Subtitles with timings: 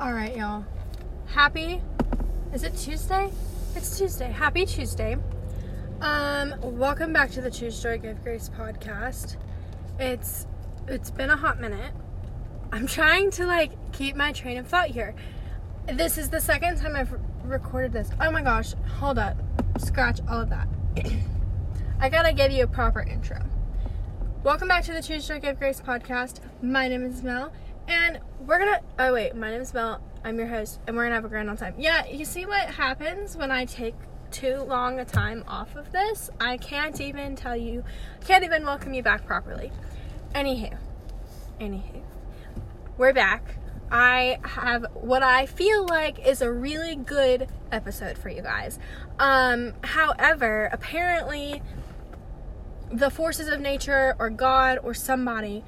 [0.00, 0.64] All right, y'all.
[1.26, 1.80] Happy.
[2.52, 3.30] Is it Tuesday?
[3.76, 4.30] It's Tuesday.
[4.30, 5.16] Happy Tuesday.
[6.00, 9.36] Um, welcome back to the Choose Joy Give Grace podcast.
[10.00, 10.48] It's
[10.88, 11.92] it's been a hot minute.
[12.72, 15.14] I'm trying to like keep my train of thought here.
[15.86, 17.14] This is the second time I've
[17.44, 18.10] recorded this.
[18.20, 19.36] Oh my gosh, hold up.
[19.78, 20.66] Scratch all of that.
[22.00, 23.38] I gotta give you a proper intro.
[24.42, 26.40] Welcome back to the Choose Joy Give Grace podcast.
[26.60, 27.52] My name is Mel,
[27.88, 28.80] and we're gonna.
[28.98, 30.00] Oh wait, my name is Mel.
[30.24, 31.74] I'm your host, and we're gonna have a grand old time.
[31.78, 33.94] Yeah, you see what happens when I take
[34.30, 36.30] too long a time off of this?
[36.40, 37.84] I can't even tell you,
[38.26, 39.70] can't even welcome you back properly.
[40.34, 40.76] Anywho,
[41.60, 42.02] anywho,
[42.96, 43.56] we're back.
[43.90, 48.78] I have what I feel like is a really good episode for you guys.
[49.18, 51.62] Um, however, apparently,
[52.90, 55.64] the forces of nature or God or somebody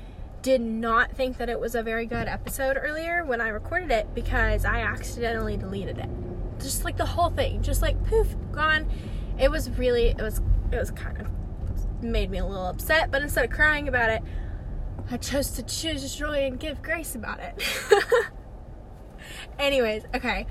[0.46, 4.14] did not think that it was a very good episode earlier when I recorded it
[4.14, 6.08] because I accidentally deleted it.
[6.60, 8.88] Just like the whole thing, just like poof, gone.
[9.40, 11.26] It was really, it was, it was kind of
[12.00, 14.22] made me a little upset, but instead of crying about it,
[15.10, 17.60] I chose to choose joy and give grace about it.
[19.58, 20.46] Anyways, okay.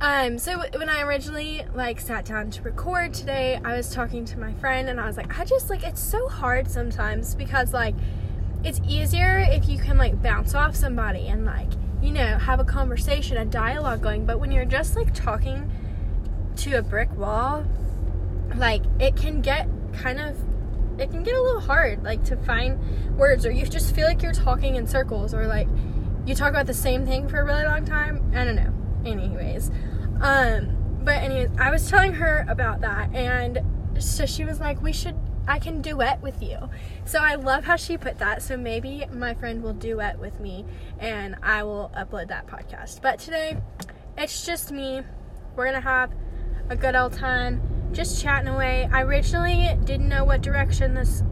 [0.00, 4.38] Um, so when I originally like sat down to record today, I was talking to
[4.40, 7.94] my friend and I was like, I just like it's so hard sometimes because like
[8.64, 12.64] it's easier if you can like bounce off somebody and like, you know, have a
[12.64, 15.70] conversation, a dialogue going, but when you're just like talking
[16.56, 17.64] to a brick wall,
[18.56, 20.36] like it can get kind of
[20.98, 22.78] it can get a little hard like to find
[23.16, 25.66] words or you just feel like you're talking in circles or like
[26.26, 28.30] you talk about the same thing for a really long time.
[28.34, 28.72] I don't know.
[29.04, 29.70] Anyways,
[30.20, 33.58] um, but anyways, I was telling her about that, and
[33.98, 35.16] so she was like, "We should.
[35.46, 36.70] I can duet with you."
[37.04, 38.42] So I love how she put that.
[38.42, 40.64] So maybe my friend will duet with me,
[40.98, 43.02] and I will upload that podcast.
[43.02, 43.58] But today,
[44.16, 45.02] it's just me.
[45.56, 46.10] We're gonna have
[46.70, 47.60] a good old time,
[47.92, 48.88] just chatting away.
[48.92, 51.22] I originally didn't know what direction this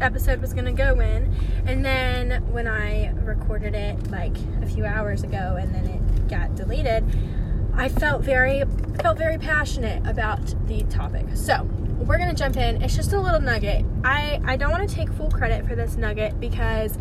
[0.00, 1.34] episode was gonna go in,
[1.66, 6.54] and then when I recorded it like a few hours ago, and then it got
[6.54, 7.04] deleted,
[7.74, 8.64] I felt very
[9.00, 11.26] felt very passionate about the topic.
[11.34, 11.68] So
[12.06, 12.82] we're gonna jump in.
[12.82, 13.84] It's just a little nugget.
[14.04, 16.96] I I don't want to take full credit for this nugget because,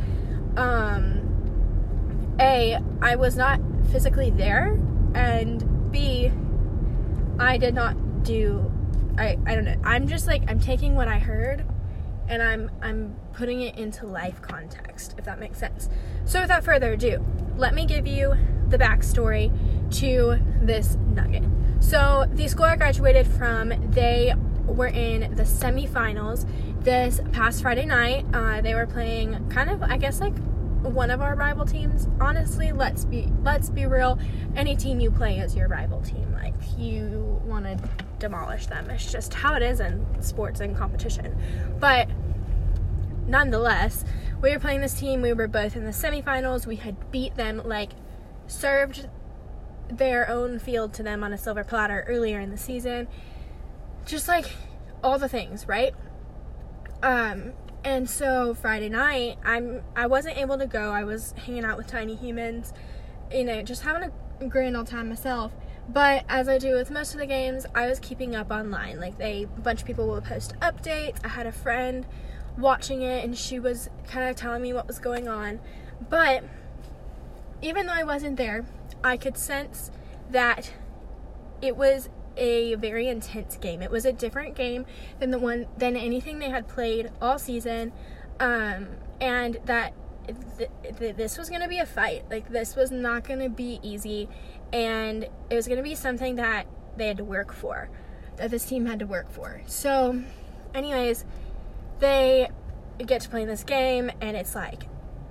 [0.56, 3.60] um, a I was not
[3.92, 4.80] physically there,
[5.14, 6.32] and b
[7.40, 8.72] I did not do.
[9.18, 9.76] I I don't know.
[9.84, 11.66] I'm just like I'm taking what I heard
[12.30, 15.90] and I'm I'm putting it into life context, if that makes sense.
[16.26, 17.26] So without further ado,
[17.56, 18.34] let me give you
[18.68, 19.52] the backstory
[20.00, 21.44] to this nugget.
[21.80, 24.34] So the school I graduated from, they
[24.68, 26.46] were in the semifinals
[26.84, 28.26] this past Friday night.
[28.34, 30.38] Uh, they were playing kind of, I guess, like
[30.82, 32.08] one of our rival teams.
[32.22, 34.20] Honestly, let's be let's be real.
[34.56, 36.32] Any team you play is your rival team.
[36.34, 37.78] Like you want to
[38.20, 38.90] demolish them.
[38.90, 41.36] It's just how it is in sports and competition.
[41.80, 42.10] But
[43.28, 44.06] nonetheless,
[44.42, 45.22] we were playing this team.
[45.22, 46.66] We were both in the semifinals.
[46.66, 47.92] We had beat them, like,
[48.48, 49.10] served
[49.90, 53.08] their own field to them on a silver platter earlier in the season.
[54.08, 54.50] Just like
[55.04, 55.94] all the things, right?
[57.04, 57.54] Um,
[57.84, 60.92] and so Friday night, I'm I wasn't able to go.
[60.92, 62.74] I was hanging out with tiny humans,
[63.32, 64.10] you know, just having
[64.42, 65.52] a grand old time myself.
[65.90, 69.00] But as I do with most of the games, I was keeping up online.
[69.00, 71.18] Like they a bunch of people will post updates.
[71.24, 72.06] I had a friend
[72.58, 75.60] watching it and she was kind of telling me what was going on.
[76.10, 76.44] But
[77.62, 78.66] even though I wasn't there,
[79.04, 79.92] I could sense
[80.32, 80.74] that
[81.62, 83.82] it was a very intense game.
[83.82, 84.86] It was a different game
[85.20, 87.92] than the one than anything they had played all season.
[88.40, 88.88] Um,
[89.20, 89.94] and that
[90.58, 92.26] th- th- this was going to be a fight.
[92.30, 94.30] Like this was not going to be easy
[94.74, 97.90] and it was going to be something that they had to work for,
[98.38, 99.62] that this team had to work for.
[99.66, 100.22] So,
[100.74, 101.26] anyways,
[102.00, 102.50] they
[103.06, 104.84] get to play this game, and it's like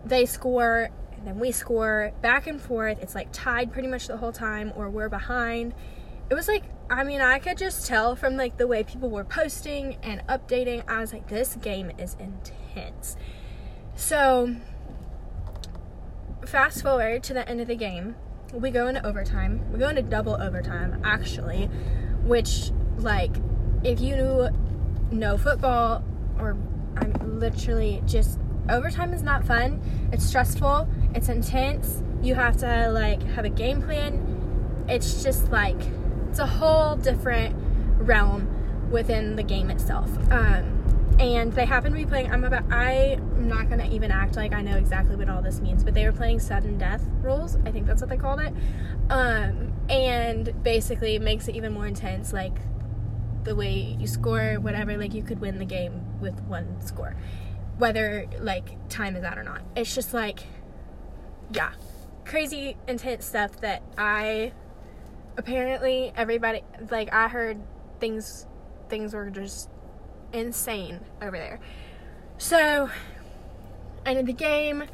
[0.05, 2.99] they score, and then we score back and forth.
[3.03, 5.75] It's like tied pretty much the whole time, or we're behind.
[6.31, 9.25] It was like, I mean, I could just tell from like the way people were
[9.25, 10.89] posting and updating.
[10.89, 13.17] I was like, this game is intense.
[13.95, 14.57] So,
[16.45, 18.15] fast forward to the end of the game
[18.53, 19.61] we go into overtime.
[19.73, 21.67] We go into double overtime, actually,
[22.23, 23.33] which, like,
[23.85, 24.51] if you
[25.11, 26.05] know football,
[26.39, 26.57] or
[26.97, 29.81] I'm literally just overtime is not fun.
[30.13, 30.89] It's stressful.
[31.15, 32.03] It's intense.
[32.23, 34.85] You have to like have a game plan.
[34.89, 35.77] It's just like
[36.37, 37.57] it's a whole different
[37.97, 40.11] realm within the game itself.
[40.31, 42.31] Um, and they happen to be playing.
[42.31, 42.71] I'm about.
[42.71, 46.05] I'm not gonna even act like I know exactly what all this means, but they
[46.05, 47.57] were playing sudden death rules.
[47.65, 48.53] I think that's what they called it.
[49.09, 52.35] Um, and basically, makes it even more intense.
[52.35, 52.59] Like
[53.45, 54.99] the way you score, whatever.
[54.99, 57.17] Like you could win the game with one score,
[57.79, 59.63] whether like time is out or not.
[59.75, 60.41] It's just like,
[61.51, 61.73] yeah,
[62.27, 64.53] crazy intense stuff that I
[65.37, 67.59] apparently everybody like I heard
[68.01, 68.47] things
[68.89, 69.69] things were just
[70.33, 71.61] insane over there.
[72.39, 72.91] So,
[74.05, 74.85] ended the game.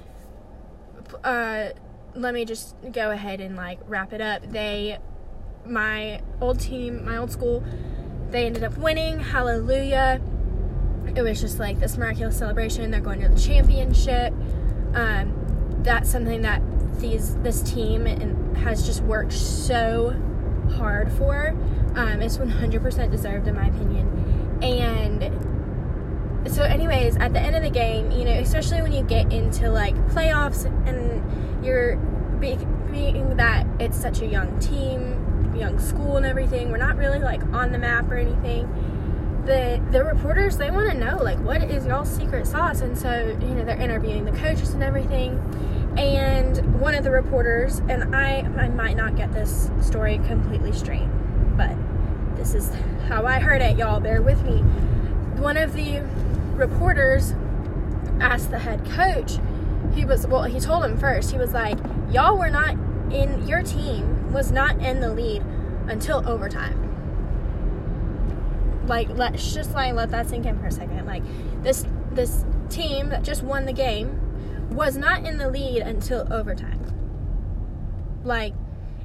[1.24, 1.70] Uh,
[2.14, 4.50] let me just go ahead and like wrap it up.
[4.50, 4.98] They,
[5.66, 7.64] my old team, my old school,
[8.30, 9.18] they ended up winning.
[9.18, 10.20] Hallelujah.
[11.14, 12.90] It was just like this miraculous celebration.
[12.90, 14.32] They're going to the championship.
[14.94, 15.34] Um,
[15.82, 16.62] that's something that
[17.00, 20.14] these this team and has just worked so
[20.82, 21.50] hard for.
[21.94, 24.58] Um, it's 100% deserved, in my opinion.
[24.62, 29.32] And so, anyways, at the end of the game, you know, especially when you get
[29.32, 31.96] into like playoffs and you're
[32.40, 37.42] being that it's such a young team, young school, and everything, we're not really like
[37.52, 38.66] on the map or anything.
[39.46, 43.36] The, the reporters they want to know like what is y'all's secret sauce and so
[43.40, 45.34] you know they're interviewing the coaches and everything
[46.82, 51.08] one of the reporters and I I might not get this story completely straight,
[51.56, 51.76] but
[52.36, 52.72] this is
[53.06, 54.00] how I heard it, y'all.
[54.00, 54.58] Bear with me.
[55.40, 56.02] One of the
[56.56, 57.34] reporters
[58.20, 59.38] asked the head coach.
[59.94, 61.30] He was well, he told him first.
[61.30, 61.78] He was like,
[62.10, 62.72] "Y'all were not
[63.12, 65.42] in your team was not in the lead
[65.86, 66.78] until overtime."
[68.88, 71.06] Like let's just like let that sink in for a second.
[71.06, 71.22] Like
[71.62, 74.18] this this team that just won the game
[74.72, 76.80] was not in the lead until overtime.
[78.24, 78.54] Like,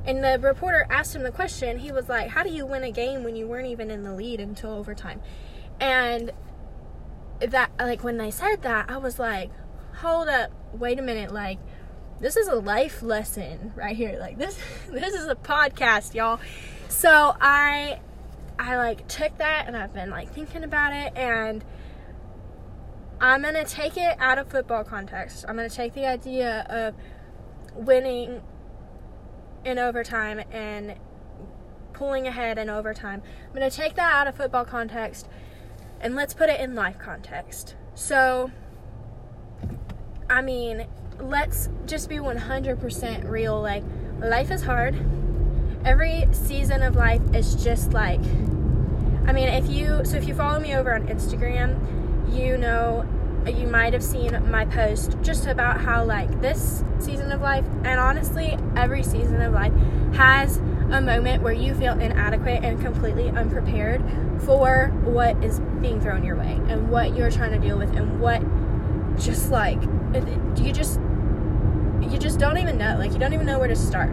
[0.06, 1.80] and the reporter asked him the question.
[1.80, 4.14] He was like, How do you win a game when you weren't even in the
[4.14, 5.22] lead until overtime?
[5.80, 6.32] And
[7.40, 9.52] that, like, when they said that, I was like,
[9.98, 11.34] Hold up, wait a minute.
[11.34, 11.60] Like,
[12.20, 14.18] this is a life lesson right here.
[14.20, 14.58] Like, this,
[14.90, 16.40] this is a podcast, y'all.
[16.88, 18.00] So I,
[18.60, 21.64] I like took that and I've been like thinking about it and
[23.20, 25.46] I'm going to take it out of football context.
[25.48, 26.96] I'm going to take the idea of
[27.76, 28.42] winning
[29.66, 30.96] in overtime and
[31.94, 33.24] pulling ahead in overtime.
[33.48, 35.28] I'm going to take that out of football context
[36.00, 37.76] and let's put it in life context.
[37.96, 38.52] So,
[40.30, 40.86] I mean,
[41.20, 43.60] let's just be 100% real.
[43.60, 43.84] Like,
[44.20, 44.96] life is hard.
[45.84, 48.22] Every season of life is just like,
[49.26, 53.06] I mean, if you, so if you follow me over on Instagram, you know,
[53.46, 58.00] you might have seen my post just about how, like, this season of life, and
[58.00, 59.74] honestly, every season of life
[60.14, 60.58] has
[60.92, 64.02] a moment where you feel inadequate and completely unprepared
[64.42, 68.20] for what is being thrown your way and what you're trying to deal with and
[68.22, 68.42] what
[69.18, 69.82] just like
[70.58, 71.00] you just
[72.02, 74.12] you just don't even know like you don't even know where to start.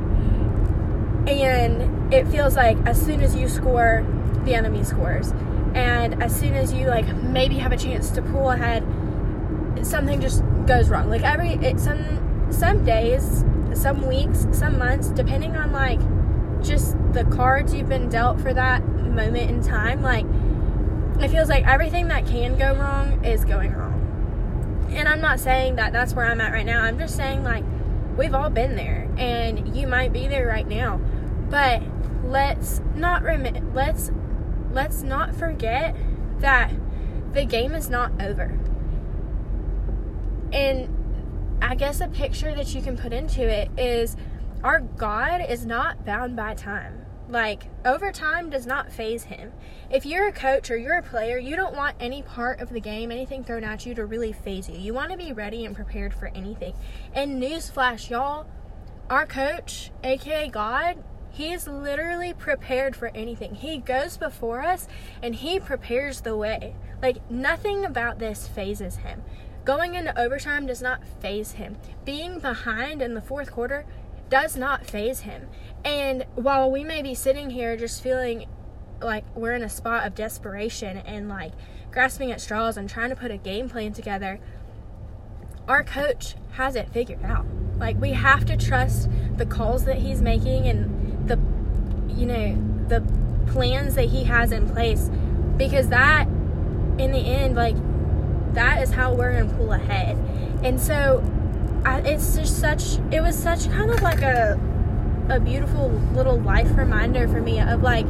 [1.29, 4.05] And it feels like as soon as you score
[4.45, 5.33] the enemy scores
[5.75, 8.83] and as soon as you like maybe have a chance to pull ahead
[9.83, 11.09] something just goes wrong.
[11.09, 13.45] Like every it some some days
[13.75, 16.01] some weeks some months depending on like
[16.63, 20.25] just the cards you've been dealt for that moment in time like
[21.21, 23.93] it feels like everything that can go wrong is going wrong.
[24.93, 26.83] And i'm not saying that that's where i'm at right now.
[26.83, 27.65] I'm just saying like
[28.17, 30.99] we've all been there and you might be there right now.
[31.51, 31.83] But
[32.25, 34.11] let's not rem- let's
[34.75, 35.97] let's not forget
[36.41, 36.73] that
[37.33, 38.59] the game is not over.
[40.53, 44.17] And I guess a picture that you can put into it is
[44.63, 47.01] our God is not bound by time.
[47.29, 49.53] Like, overtime does not phase him.
[49.91, 52.81] If you're a coach or you're a player, you don't want any part of the
[52.81, 54.77] game, anything thrown at you to really phase you.
[54.77, 56.75] You want to be ready and prepared for anything.
[57.15, 58.47] And newsflash, y'all,
[59.09, 61.03] our coach, aka God,
[61.35, 63.57] He's literally prepared for anything.
[63.57, 64.87] He goes before us
[65.21, 66.77] and he prepares the way.
[67.03, 69.25] Like nothing about this phases him.
[69.65, 71.77] Going into overtime does not phase him.
[72.05, 73.85] Being behind in the fourth quarter
[74.31, 75.49] does not phase him.
[75.85, 78.47] And while we may be sitting here just feeling
[79.03, 81.53] like we're in a spot of desperation and like
[81.91, 84.39] grasping at straws and trying to put a game plan together,
[85.67, 87.45] our coach has it figured out.
[87.77, 91.04] Like we have to trust the calls that he's making and
[92.17, 92.57] you know
[92.89, 93.03] the
[93.51, 95.11] plans that he has in place
[95.57, 96.27] because that
[96.99, 97.77] in the end like
[98.55, 100.17] that is how we're gonna pull ahead
[100.63, 101.23] and so
[101.85, 104.59] I, it's just such it was such kind of like a
[105.29, 108.07] a beautiful little life reminder for me of like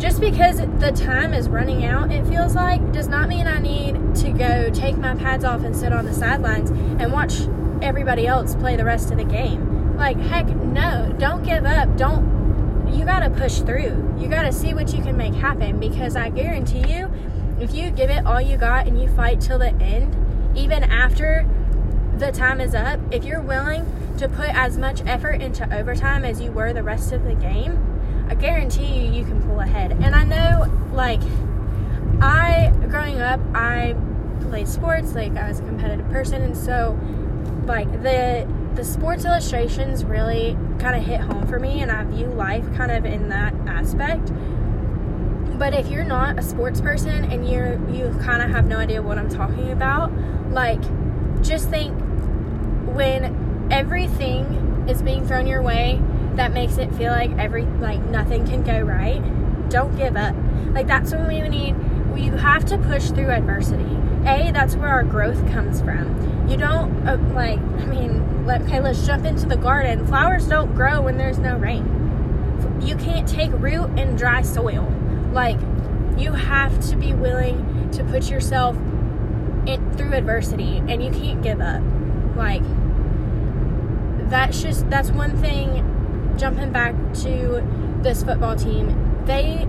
[0.00, 4.14] just because the time is running out, it feels like, does not mean I need
[4.16, 7.42] to go take my pads off and sit on the sidelines and watch
[7.82, 9.98] everybody else play the rest of the game.
[9.98, 11.98] Like, heck, no, don't give up.
[11.98, 12.39] Don't,
[12.92, 14.16] you gotta push through.
[14.18, 17.10] You gotta see what you can make happen because I guarantee you,
[17.60, 20.16] if you give it all you got and you fight till the end,
[20.56, 21.46] even after
[22.18, 23.86] the time is up, if you're willing
[24.18, 28.26] to put as much effort into overtime as you were the rest of the game,
[28.28, 29.92] I guarantee you you can pull ahead.
[29.92, 31.20] And I know, like,
[32.20, 33.96] I, growing up, I
[34.42, 36.98] played sports, like, I was a competitive person, and so,
[37.64, 38.46] like, the,
[38.80, 42.90] the sports illustrations really kind of hit home for me, and I view life kind
[42.90, 44.32] of in that aspect.
[45.58, 49.02] But if you're not a sports person and you're you kind of have no idea
[49.02, 50.10] what I'm talking about,
[50.50, 50.80] like
[51.42, 51.94] just think
[52.96, 56.00] when everything is being thrown your way
[56.36, 59.20] that makes it feel like every like nothing can go right,
[59.68, 60.34] don't give up.
[60.72, 61.76] Like that's when we need
[62.16, 63.98] you have to push through adversity.
[64.26, 66.48] A, that's where our growth comes from.
[66.48, 70.04] You don't uh, like I mean, let, okay, let's jump into the garden.
[70.08, 71.84] Flowers don't grow when there's no rain.
[72.82, 74.92] You can't take root in dry soil.
[75.32, 75.60] Like
[76.18, 78.76] you have to be willing to put yourself
[79.66, 81.80] in, through adversity and you can't give up.
[82.34, 82.62] Like
[84.28, 87.62] that's just that's one thing jumping back to
[88.02, 89.68] this football team, they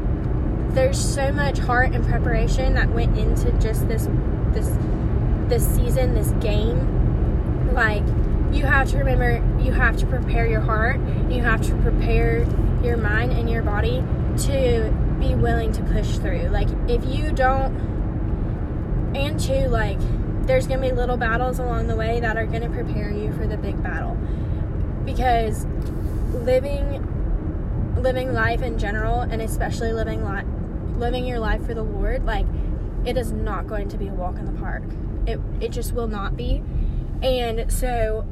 [0.70, 4.08] there's so much heart and preparation that went into just this
[4.54, 4.70] this
[5.50, 7.74] this season, this game.
[7.76, 8.04] Like
[8.52, 12.44] you have to remember you have to prepare your heart, you have to prepare
[12.84, 14.04] your mind and your body
[14.38, 16.50] to be willing to push through.
[16.50, 17.92] Like if you don't
[19.16, 20.00] and two like
[20.48, 23.32] there's going to be little battles along the way that are going to prepare you
[23.34, 24.18] for the big battle.
[25.06, 25.66] Because
[26.34, 27.08] living
[28.02, 30.46] living life in general and especially living life
[30.96, 32.46] living your life for the Lord, like
[33.06, 34.84] it is not going to be a walk in the park.
[35.28, 36.64] It it just will not be.
[37.22, 38.26] And so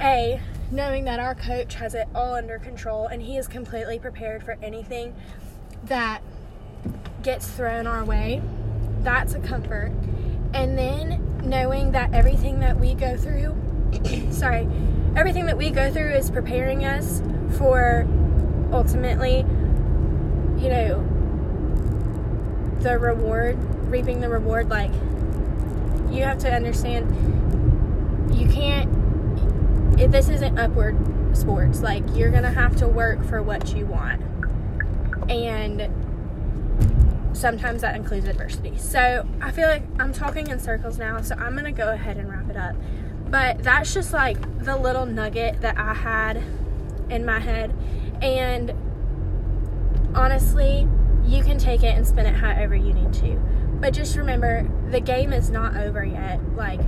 [0.00, 4.42] a knowing that our coach has it all under control and he is completely prepared
[4.42, 5.14] for anything
[5.84, 6.22] that
[7.22, 8.42] gets thrown our way,
[9.00, 9.92] that's a comfort.
[10.52, 13.54] And then knowing that everything that we go through,
[14.30, 14.68] sorry,
[15.16, 17.22] everything that we go through is preparing us
[17.58, 18.06] for
[18.72, 19.38] ultimately,
[20.58, 21.10] you know,
[22.80, 23.56] the reward,
[23.90, 24.68] reaping the reward.
[24.68, 24.92] Like,
[26.10, 27.10] you have to understand,
[28.36, 28.90] you can't,
[29.98, 30.96] if this isn't upward
[31.36, 34.22] sports, like, you're gonna have to work for what you want.
[35.30, 35.88] And
[37.34, 38.76] sometimes that includes adversity.
[38.76, 42.30] So I feel like I'm talking in circles now, so I'm gonna go ahead and
[42.30, 42.76] wrap it up.
[43.30, 46.42] But that's just like the little nugget that I had
[47.10, 47.74] in my head.
[48.22, 48.72] And
[50.14, 50.88] honestly,
[51.24, 53.36] you can take it and spin it however you need to.
[53.80, 56.40] But just remember, the game is not over yet.
[56.54, 56.80] Like,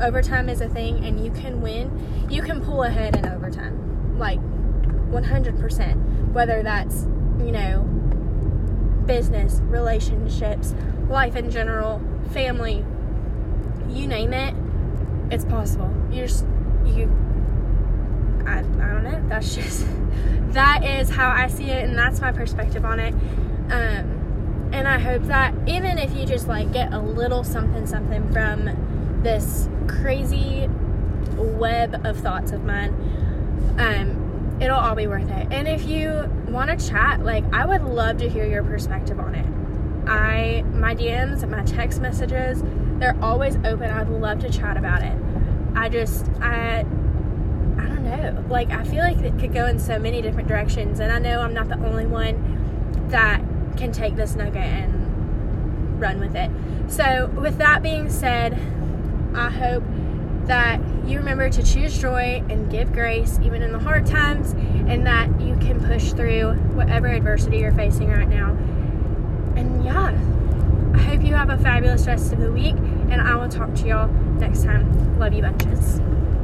[0.00, 2.26] overtime is a thing, and you can win.
[2.30, 4.18] You can pull ahead in overtime.
[4.18, 6.32] Like, 100%.
[6.32, 7.06] Whether that's,
[7.38, 7.82] you know,
[9.06, 10.74] business, relationships,
[11.08, 12.84] life in general, family,
[13.88, 14.54] you name it,
[15.30, 15.92] it's possible.
[16.10, 16.46] You're just,
[16.84, 17.10] you
[18.46, 19.22] I, I don't know.
[19.28, 19.86] That's just
[20.52, 23.14] that is how I see it, and that's my perspective on it.
[23.70, 28.30] Um, and I hope that even if you just like get a little something something
[28.32, 28.68] from
[29.24, 30.68] this crazy
[31.36, 32.90] web of thoughts of mine,
[33.78, 35.48] um, it'll all be worth it.
[35.50, 39.34] And if you want to chat, like I would love to hear your perspective on
[39.34, 39.46] it.
[40.08, 42.62] I my DMs, my text messages,
[42.98, 43.90] they're always open.
[43.90, 45.16] I'd love to chat about it.
[45.74, 46.84] I just I
[47.78, 48.44] I don't know.
[48.48, 51.40] Like, I feel like it could go in so many different directions, and I know
[51.40, 53.42] I'm not the only one that
[53.76, 56.50] can take this nugget and run with it.
[56.88, 58.58] So, with that being said,
[59.34, 59.82] I hope
[60.46, 64.52] that you remember to choose joy and give grace even in the hard times,
[64.88, 68.50] and that you can push through whatever adversity you're facing right now.
[69.56, 70.12] And yeah,
[70.94, 73.86] I hope you have a fabulous rest of the week, and I will talk to
[73.86, 75.18] y'all next time.
[75.18, 76.00] Love you bunches.